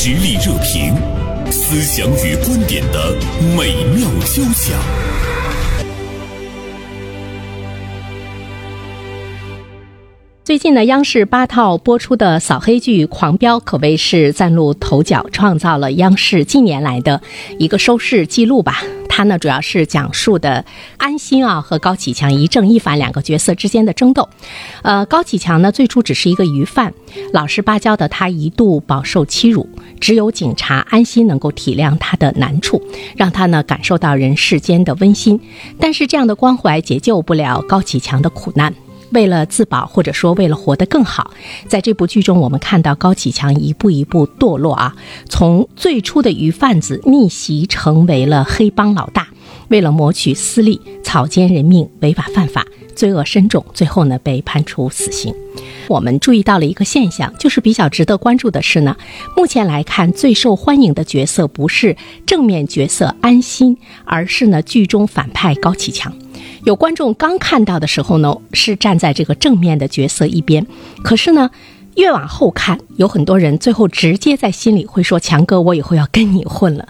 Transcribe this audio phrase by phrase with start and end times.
[0.00, 0.94] 实力热评，
[1.50, 3.12] 思想与观点的
[3.56, 4.78] 美妙交响。
[10.44, 17.20] 最近的，央视八套播出的扫黑剧《狂飙》可谓是崭露头角，创造了央视近年来的
[17.58, 18.84] 一个收视记录吧。
[19.18, 20.64] 它呢，主要是讲述的
[20.96, 24.28] 安心啊和高启强一正一反两个角色之间的争斗。
[24.82, 26.94] 呃，高启强呢，最初只是一个鱼贩，
[27.32, 32.80] 老实巴交的他一度饱受欺辱，只有警察安心能够体谅他的难处，
[33.16, 35.40] 让他呢感受到人世间的温馨。
[35.80, 38.72] 但是这样的关怀解救不了高启强的苦难。
[39.10, 41.30] 为了自保，或者说为了活得更好，
[41.66, 44.94] 在这部剧中，我们看到高启强一步一步堕落啊，
[45.28, 49.28] 从最初的鱼贩子逆袭成为了黑帮老大，
[49.68, 55.34] 为了谋取私利，草菅人命，违法犯法，罪恶深重，最后呢被判处死刑。
[55.88, 58.94] 我们注意到了一个现象，就是比较值得关注的是呢，
[59.34, 66.12] 目前来看最受欢迎的角色不是正面角色安心，而是呢剧中反派高启强。
[66.68, 70.66] 有观众刚看到的时候呢，是站在这个正面的角色一边，
[71.02, 71.50] 可是呢，
[71.94, 76.86] 越往后看，有很多人最后直接在心里会说：“强哥，我以后要跟你混了。”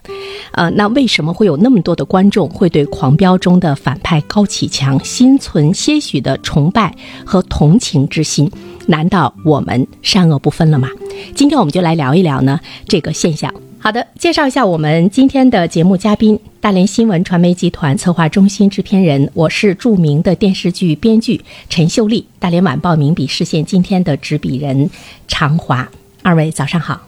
[0.51, 6.93] 呃，那为什么会有那么多的观众会对《狂飙》中的反派高启强心存些许的崇拜
[7.25, 8.51] 和同情之心？
[8.89, 10.89] 难道我们善恶不分了吗？
[11.37, 13.55] 今天我们就来聊一聊呢这个现象。
[13.81, 24.91] 好的，介绍一下我们今天的节目嘉宾，大连新闻传媒集团策划中心制片人，我是著名的电视剧编剧陈秀丽，大连晚报名笔视线今天的执笔人
[25.29, 25.89] 常华，
[26.23, 27.01] 二位早上好。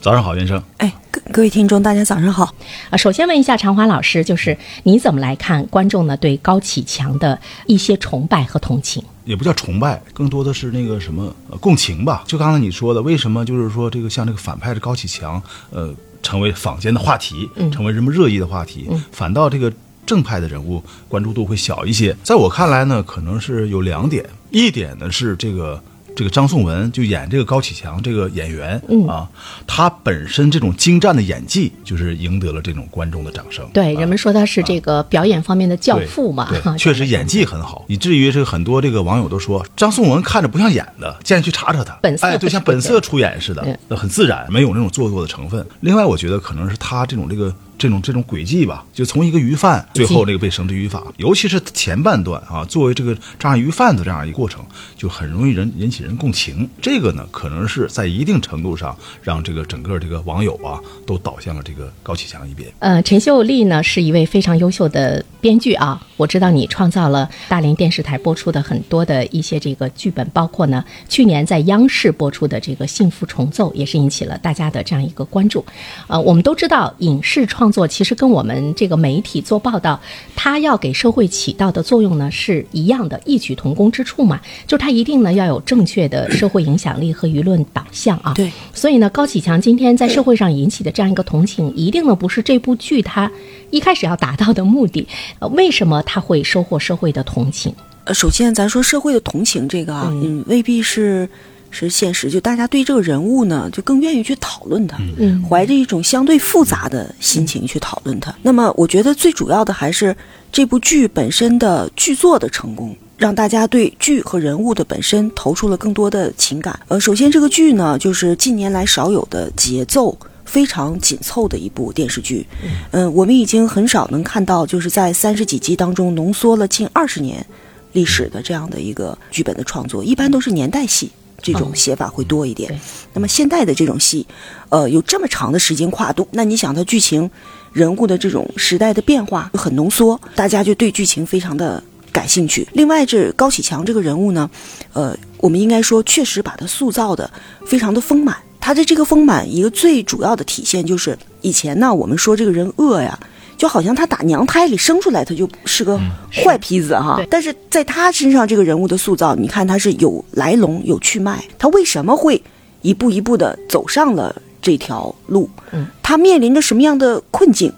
[0.00, 0.60] 早上好，袁生。
[0.78, 2.54] 哎，各各位听众，大家早上好。
[2.90, 9.02] 啊，首先问一下常华老师，就是你怎么来看观众呢对高启强的一些崇拜和同情？
[9.24, 12.22] 也不叫崇拜，更多的是那个什么呃共情吧。
[12.26, 19.72] 就刚才你说的，为什么就是说这个像这个反派的高启强，呃，成为坊间的话题，成为人们热议的话题，反倒这个
[20.04, 22.14] 正派的人物关注度会小一些。
[22.22, 25.82] 在我看来呢，可能是有两点，一点呢是这个。
[26.16, 29.28] 这个张颂文就演这个高启强这个演员啊，
[29.66, 33.68] 他本身这种精湛的演技，就是赢得了这种观众的掌声。
[33.72, 45.64] 对，人们说他是这个表演方面的教父嘛，对，确实演技很好，以至于这个很多这个网友都说张颂文看着不像演的，建议去查查他，哎，就像本色出演似的，很自然，没有那种做作的成分。
[45.80, 47.54] 另外，我觉得可能是他这种这个。
[47.78, 54.64] 这种这种轨迹吧，就从一个鱼贩，最后这个被绳之于法，尤其是前半段啊，作为这个这样鱼贩子这样一个过程，
[54.96, 56.68] 就很容易人引起人共情。
[56.80, 62.68] 这个呢，可能是在一定程度上让这个整个这个网友啊，都倒向了这个高启强一边。
[62.78, 75.64] 呃，陈秀丽呢是一位非常优秀的编剧啊，我知道你创造了大连电视台播出的很多的一些这个剧本，包括呢去年在央视播出的这个《幸福重奏》，也是引起了大家的这样一个关注。
[76.06, 80.00] 呃，我们都知道影视创创作其实跟我们这个媒体做报道，
[80.36, 84.40] 它要给社会起到的作用呢是一样的，异曲同工之处嘛。
[84.68, 88.32] 就是它一定呢要有正确的社会影响力和舆论导向啊。
[88.34, 93.28] 对，所以呢，高启强今天在社会上引起的这样一个同情，一定呢不是这部剧它
[93.72, 95.08] 一开始要达到的目的。
[95.40, 97.74] 呃，为什么他会收获社会的同情？
[98.04, 101.28] 呃，首先咱说社会的同情这个啊，嗯，未必是。
[101.76, 108.34] 是现实，就大家对这个人物呢，就更愿意去讨论他，嗯，怀着一种相对复杂的心情去讨论他。
[108.40, 110.16] 那么，我觉得最主要的还是
[110.50, 116.80] 这部剧本身的剧作的成功，让大家对剧和人物的本身投出了更多的情感。
[116.88, 120.16] 呃，首先这个剧呢，就是近年来少有的节奏
[120.46, 122.46] 非常紧凑的一部电视剧。
[122.92, 127.44] 嗯，我们已经很少能看到，就是在三十几集当中浓缩了近二十年
[127.92, 131.10] 历史的这样的一个剧本的创作，一般都是年代戏。
[131.52, 132.80] 这种写法会多一点。
[133.12, 134.26] 那么现代的这种戏，
[134.68, 137.30] 呃，有这么长的时间跨度，那你想它剧情、
[137.72, 141.82] 人物的这种时代的变化很浓缩，大家就对剧情非常的
[142.12, 142.66] 感兴趣。
[142.72, 144.50] 另外，这高启强这个人物呢，
[144.92, 147.30] 呃，我们应该说确实把他塑造的
[147.66, 148.36] 非常的丰满。
[148.58, 153.18] 他的这个丰满，一个最主要的体现就是以前呢，我们说这个人恶呀。
[153.56, 155.98] 就好像他打娘胎里生出来，他就是个
[156.30, 157.20] 坏坯子哈。
[157.30, 162.42] 但是在他身上，这个人物的塑造，你看他是有来龙有去脉，他为什么会
[162.82, 165.48] 一步一步的走上了这条路？
[165.72, 167.72] 嗯，他面临着什么样的困境？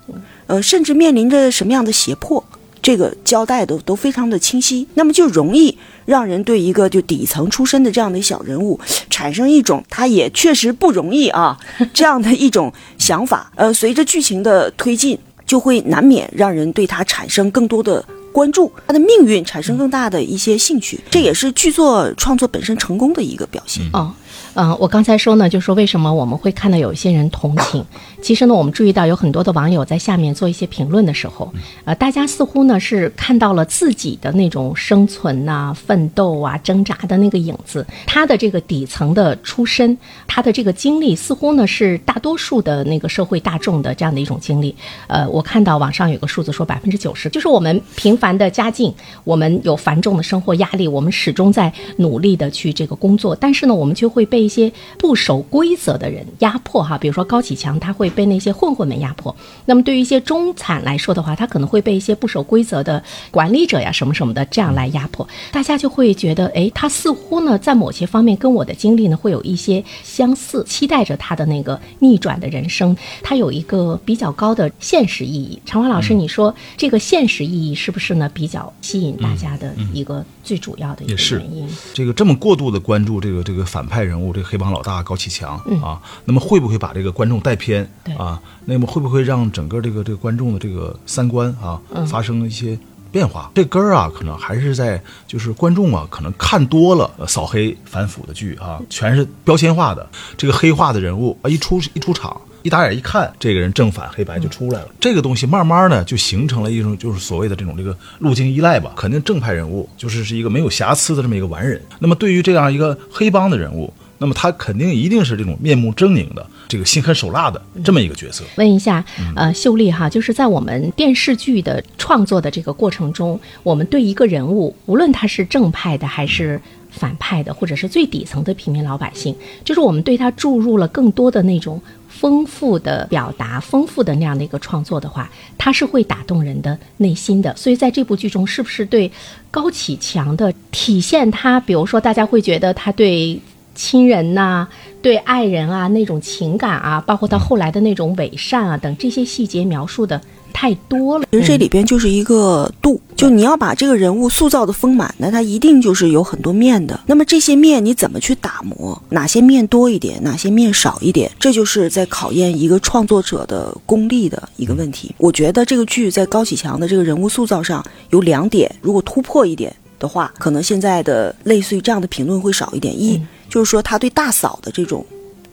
[0.46, 2.42] 呃，甚至面临着什么样的胁迫？
[2.80, 4.86] 这个交代都都非常的清晰。
[4.94, 5.76] 那么就容易
[6.06, 8.80] 让人对一个就底层出身的这样的小人物
[9.10, 11.58] 产生一种他也确实不容易啊
[11.92, 13.52] 这样的一种想法。
[13.56, 15.18] 呃，随着剧情的推进。
[15.48, 23.82] 就会难免让人对他产生更多的关注，他的命运产生更大的一些兴趣，这也是剧作创作本身成功的一个表现。
[23.94, 24.12] 哦，
[24.54, 27.84] 嗯，我刚才说呢，就说为什么我们会看到有一些人同情？
[28.20, 31.52] 其实呢，我们注意到有很多的网友在下面做一些评论的时候，
[31.84, 37.86] 呃，大家似乎呢是看到了自己的那种生存呐、奋斗啊、挣扎的那个影子。
[38.04, 39.96] 他的这个底层的出身，
[40.26, 44.74] 他的这个经历，似乎呢是大多数的那个社会大众的这样的一种经历。
[45.06, 48.92] 呃，我看到网上有个数字说百分之九十，就是我们平凡的家境，
[49.22, 54.47] 我们有繁重的生活压力，我们始终在努力的去这个工作，但是呢，我们就会被。
[54.48, 59.36] 一些不守规则的人压迫哈，比如说高启强，他会被那些混混们压迫。
[59.66, 65.28] 那么对于一些中产来说的话，他可能会被一些不守规则的管理者呀什么什么的这样来压迫。
[65.52, 75.60] 大家就会觉得，哎，他似乎呢在某些方面跟我的经历呢会有一些相似，期待着他的那个逆转的人生，他有一个比较高的现实意义。
[75.66, 81.68] 常华老师，你说这个现实意义是不是呢比较吸引大家的一个最主要的一个原因？
[81.92, 84.27] 这个这么过度的关注这个这个反派人物。
[84.32, 88.40] 这个黑帮老大高启强啊，那么会不会把这个观众带偏啊？
[88.64, 92.78] 那么会不会让整个这个这个观众的这个三观啊发生一些
[93.10, 93.50] 变化？
[93.54, 104.88] 这根儿啊，可能还是在就是观众啊，可能看多了扫黑反腐的剧啊，全是标签化的这个黑化的人物啊，一出一出场，一打眼一看，这个人正反黑白就出来了。
[105.00, 108.92] 这个东西慢慢呢，就形成了一种就是所谓的这种这个路径依赖吧。
[108.94, 111.80] 肯定正派人物就是是一个没有瑕疵的这么一个完人。
[111.98, 113.90] 那么对于这样一个黑帮的人物。
[114.18, 118.44] 那么他肯定一定是这种面目狰狞的，这个心狠手辣的这么一个角色。
[118.56, 119.04] 问一下，
[119.36, 126.60] 呃，秀丽哈，就是在我们电视剧的创作的这个过程中，我们对一个人物，无论他是正派的还是
[126.90, 129.32] 反派的，或者是最底层的平民老百姓，
[129.64, 137.54] 就是我们对他注入了更多的那种丰富的表达、丰富的那样的一个创作的话，他是会打动人的内心的。
[137.56, 139.12] 所以在这部剧中，是不是对
[139.50, 143.40] 高启强的体现，他比如说大家会觉得他对。
[143.78, 144.66] 亲人呐，
[145.00, 150.20] 对爱人啊那种情感啊，包括他后来的那种伪善啊等这些细节描述的
[150.52, 151.24] 太多了。
[151.30, 156.98] 其实这里边就是一个度，就你要把这个人物塑造的丰满，那他一定就是有很多面的。
[157.06, 159.00] 那么这些面你怎么去打磨？
[159.10, 161.30] 哪些面多一点，哪些面少一点？
[161.38, 165.14] 这就是在考验一个创作者的功力的一个问题。
[165.18, 173.00] 我觉得这个剧在高启强的这个人物塑造上有两点，如果突破一点的话，可能现在的类似于这样的评论会少一点。
[173.00, 175.04] 一就是说，他对大嫂的这种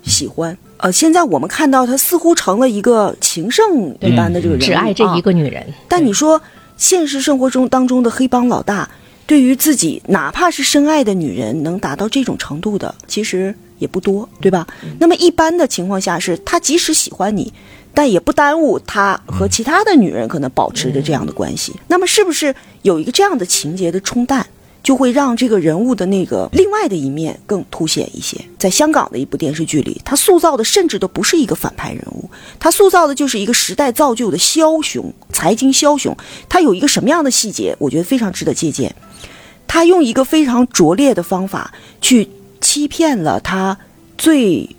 [0.03, 5.65] 喜欢，呃，现在我们看到他似乎成了一个情圣一般的这个人，只爱这一个女人。
[5.88, 6.42] 但你说，
[6.77, 8.89] 现实生活中当中的黑帮老大，
[9.25, 14.68] 对于自己哪怕是深爱的女人，能达到这种程度的，其实也不多，对吧？
[15.00, 17.51] 那么一般的情况下，是他即使喜欢你，
[17.94, 21.74] 但也不耽误他和其他的女人可能保持着这样的关系。
[21.88, 22.53] 那么，是不是
[22.83, 24.45] 有一个这样的情节的冲淡？
[24.86, 28.40] 就会让这个人物的那个另外的一面更凸显一些。
[28.60, 32.30] 在香港的一部电视剧里，他塑造的甚至都不是一个反派人物，
[32.60, 36.16] 他塑造的就是一个时代造就的枭雄，财经枭雄。
[36.48, 38.96] 他有一个什么样的细节，我觉得非常值得借鉴。
[39.66, 42.30] 他用一个非常拙劣的方法去
[42.62, 43.76] 欺骗了他
[44.20, 44.70] 最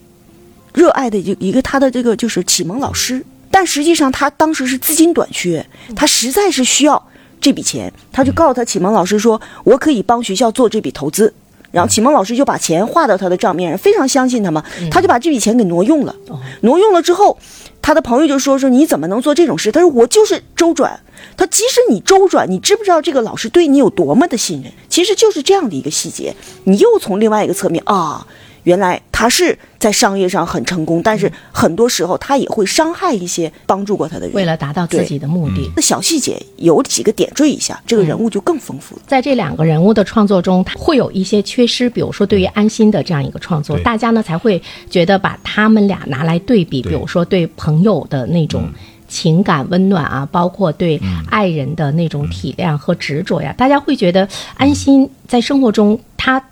[0.73, 5.67] 热爱的一一个他的这个就是启蒙老师，但实际上他当时是资金短缺，
[5.97, 7.09] 他实在是需要。
[7.41, 11.33] 这笔钱，他就告诉他启蒙老师说：“我可以帮学校做这笔投资。”
[11.73, 16.15] 然后启蒙老师就把钱划到他的账面上，非常相信他嘛，他就把这笔钱给挪用了。
[16.63, 17.37] 挪用了之后，
[17.83, 20.99] 他的朋友就说：“说你怎么能做这种事？”他说：“我就是周转。”
[21.37, 24.73] 他即使你周转，你知不知道这个老师对你有多么的信任？
[24.89, 28.27] 其实就是这样的一个细节，你又从另外一个侧面啊。
[28.67, 35.71] 原来他是在商业上很成功，但是很多时候他也会伤害一些帮助过他的人，为了达到自己的目的。
[35.77, 38.97] 那小细节有几个点缀一下，这个人物就更丰富。
[38.97, 39.03] 了。
[39.07, 48.69] 在这两个人物的创作中，会有一些缺失，比如说对于安心的这样一个创作，大家呢才会觉得把他们俩拿来对比，比如说对朋友的那种
[49.07, 56.43] 情感温暖啊，包括对爱人的那种体谅和执着呀，大家会觉得安心在生活中他。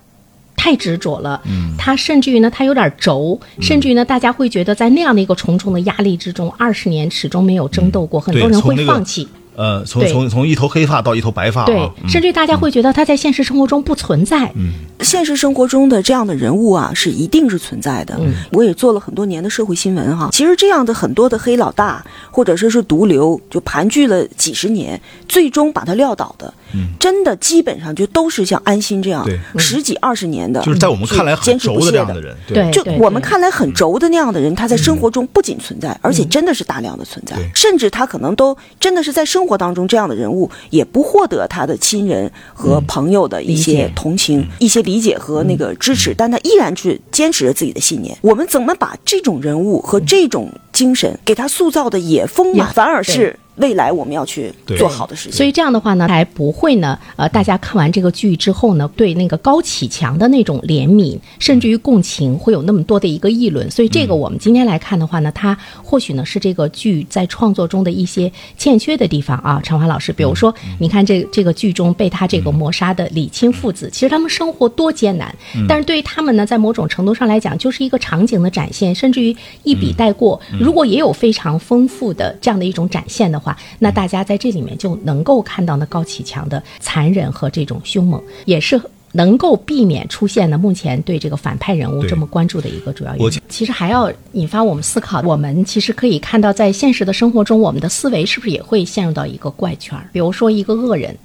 [0.55, 1.41] 太执着了，
[1.77, 9.27] 他甚至于呢，他有点轴，甚至于呢，大家会觉得在那样的一个重重的压力之中，二十年始终没有争斗过，很多人会放弃。
[9.55, 14.51] 呃，从从从一头黑发到一头白发，对，甚至大家会觉得他在现实生活中不存在。
[14.55, 18.15] 嗯，现实生活中的这样的人物啊，是一定是存在的。
[18.19, 20.29] 嗯，我也做了很多年的社会新闻哈。
[20.33, 24.99] 其实这样的很多的黑老大，或者说是毒瘤，就盘踞了几十年，
[25.29, 29.25] 最终把他撂倒的，嗯，真的基本上就都是像安心这样
[29.57, 32.35] 十几二十年的，就是在我们看来很轴的这样的人。
[32.47, 48.17] 对，就我们看来很轴的那样的人，他在生活中不仅存在，而且真的是大量的存在，甚至他可能都真的是在生生活当中这样的人物也不获得他的亲人和朋友的一些同情、一些理解和那个支持，但他依然去坚持着自己的信念。
[48.21, 53.37] 我们怎么把这种人物和这种精神给他塑造的也丰满，反而是？
[53.55, 63.71] 未来我们要去做好的事情，所以这样的话呢，才不会呢，呃，大家看完这个剧之后呢，对那个高启强的那种怜悯，甚至于共情，会有那么多的一个议论。
[63.71, 69.61] 所以这个我们今天来看的话呢，它或许呢是这个剧在创作中的一些欠缺的地方啊。
[69.63, 75.33] 陈华老师，比如说，你看这这个剧中被他这个谋杀的李青父子，其实他们生活多艰难，
[75.65, 79.33] 但是对于他们呢，在某种程度上来讲，就是一个场景的展现，甚至于
[79.63, 80.41] 一笔带过。
[80.59, 83.39] 如果也有非常丰富的这样的一种展现的。
[83.44, 83.44] 话，
[83.79, 88.79] 那大家在这里面就能够看到那高启强的残忍和这种凶猛，也是
[89.11, 93.41] 能够避免出现的目前对这个反派人物这么关注的一个主要原因。
[93.47, 99.97] 其实还要引发我们思考，我们其实可以看到，在现实的生活中，我们的思维是不是也会陷入到一个怪圈？
[100.11, 101.17] 比如说一个恶人，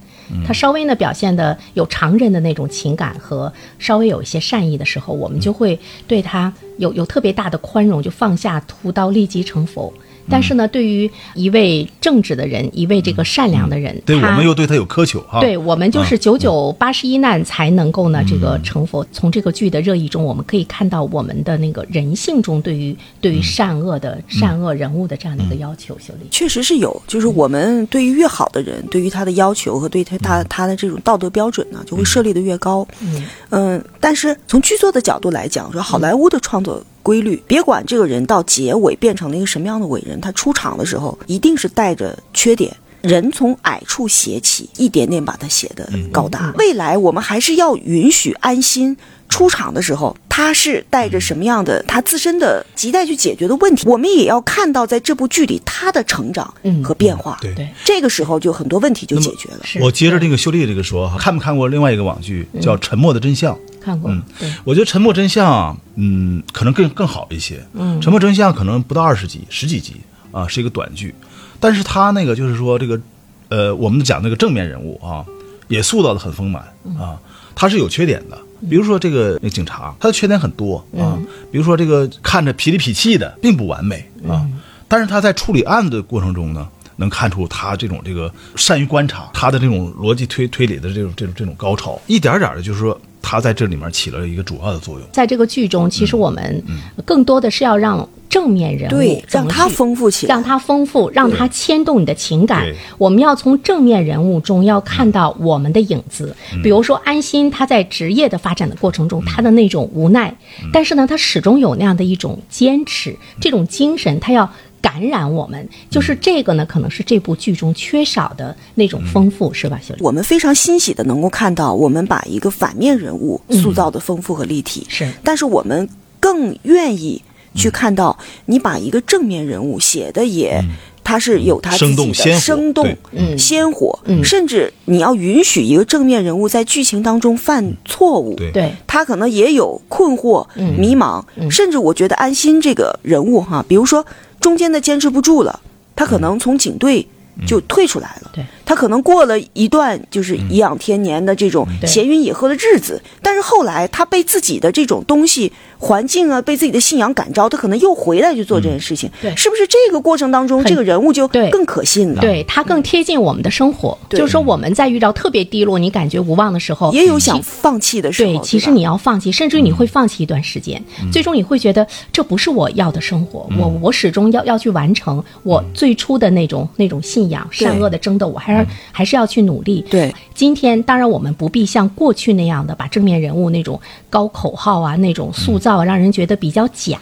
[0.46, 9.92] 他稍微呢表现的有常人的那种情感和稍微有一些善意的时候，我们就会对他有有特别大的宽容，就放下屠刀立即成佛。
[10.30, 15.40] 但是呢，对于一位正直的人，一位这个善良的人，对我们又对他有苛求哈。
[15.40, 19.06] 对我们就是九九八十一难才能够呢这个成佛。
[19.12, 25.96] 从这个剧的热议中，我们可以看到我们的那个人性中对于对于善恶的善恶人物的这样的一个要求。
[26.30, 32.86] 确实是有，就是我们对于越好的人，对于他的要求和对他他他的这种道德标准呢，就会设立的越高。
[33.00, 36.82] 嗯嗯，但是从剧作的角度来讲，说好莱坞的创作。
[37.02, 42.74] 规律，别管这个人到结尾变成了一个什么样的伟人，他出场的时候一定是带着缺点。
[43.02, 46.52] 人从矮处写起，一点点把他写的高大。
[46.58, 48.94] 未来我们还是要允许安心
[49.26, 56.52] 出场的时候，他是带着什么样的他自身的亟待去解决的问题，我们也要看到在这部剧里他的成长
[56.84, 57.38] 和变化。
[57.40, 59.60] 对，这个时候就很多问题就解决了。
[59.80, 63.54] 我接着这个秀丽这个说，看没看过另外一个网剧叫《沉默的真相》？
[63.80, 64.22] 看过，嗯，
[64.64, 67.64] 我觉得《沉默真相》嗯，可能更更好一些。
[67.72, 69.96] 嗯，《沉默真相》可能不到二十集，十几集
[70.32, 71.14] 啊，是一个短剧。
[71.58, 73.00] 但是他那个就是说这个，
[73.48, 75.24] 呃，我们讲那个正面人物啊，
[75.68, 76.62] 也塑造的很丰满
[76.98, 77.18] 啊。
[77.54, 81.18] 他是有缺点的，比如说这个那警察，他的缺点很多啊。
[81.50, 84.48] 比如说这个看着痞里痞气的，并不完美啊。
[84.88, 86.68] 但是他在处理案子的过程中呢，
[87.00, 92.96] 能看出他这种这个善于观察，他的这种逻辑推推理的这种这种这种高潮，一点点的，就是说。
[93.22, 95.06] 他在这里面起了一个主要的作用。
[95.12, 96.64] 在这个剧中，其实我们
[97.04, 102.64] 更多的是要让正面人物让他丰富起来，让他丰富，让他牵动你的情感。
[102.96, 106.34] 我们要从正面人物中要看到我们的影子。
[106.62, 110.34] 比如说安心，他在职业的发展的过程中，他的那种无奈，
[110.72, 114.50] 但是呢，他始终有那样的一种坚持，这种精神，他要。
[114.80, 119.78] 感染我们，就是这个呢，可能是这部剧中缺少的那种丰富，是吧？
[119.98, 125.06] 我们非常欣喜的能够看到，我们把一个反面人物塑造的丰富和立体，是。
[125.22, 127.20] 但是我们更愿意
[127.54, 130.62] 去看到你把一个正面人物写的也，
[131.04, 132.96] 他是有他自己的生动、
[133.36, 144.04] 鲜活，甚至你要允许一个正面人物在剧情当中犯错误，对，他可能也有困惑、迷茫，甚至我觉得安心这个人物哈，比如说。
[144.40, 145.60] 中间的坚持不住了，
[145.94, 147.06] 他可能从警队
[147.46, 148.30] 就退出来了。
[148.32, 148.44] 对。
[148.64, 159.10] 他可能过了一段就是颐养天年的这种闲云野鹤的日子，但是后来他被自己的这种东西、环境啊，被自己的信仰感召，他可能又回来去做这件事情。
[159.20, 162.20] 对，是不是这个过程当中，这个人物就更可信了？
[162.20, 163.98] 对他更贴近我们的生活。
[164.08, 168.32] 就是说，我们在遇到特别低落、你感觉无望的时候，也有想放弃的时候。
[168.32, 170.80] 对，其实你要放弃，甚至你会放弃一段时间，
[171.12, 173.48] 最终你会觉得这不是我要的生活。
[173.58, 179.40] 我我始终要要去完成我最初的那种那种信仰，善恶的争斗，我还是还是要去。
[179.40, 186.98] 努力对，今天当然我们不必像过去那样的把正面人物那种高口号啊那种塑造让人觉得比较假，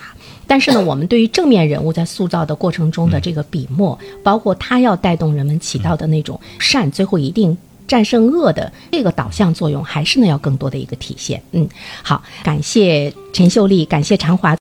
[0.47, 7.57] 但是呢，我们对于正面人物在塑造的过程中的这个笔墨，包括他要带动人们起到的那种善，最后一定
[7.87, 11.43] 战胜恶的这个导向作用，还是呢要更多的一个体现。
[11.53, 11.67] 嗯，
[12.03, 14.59] 好，感谢陈秀丽，感谢常华。